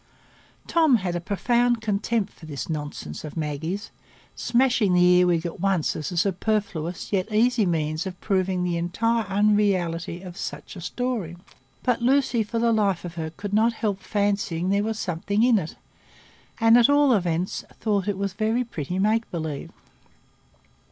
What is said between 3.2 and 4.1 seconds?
of Maggie's,